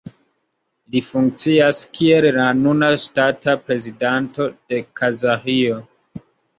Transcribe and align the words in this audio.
Li 0.95 1.01
funkcias 1.09 1.81
kiel 1.99 2.27
la 2.39 2.47
nuna 2.63 2.91
ŝtata 3.05 3.57
prezidanto 3.71 4.53
de 4.59 4.85
Kazaĥio. 5.03 5.83